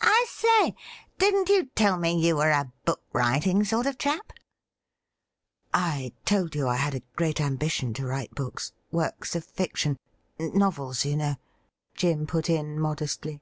[0.00, 0.76] I say,
[1.18, 4.32] didn't you tell me you were a book writing sort of chap
[5.40, 9.98] .?'* I told you I had a great ambition to write books— works of fiction—
[10.38, 11.34] novels, you know,'
[11.96, 13.40] Jim put in modestly.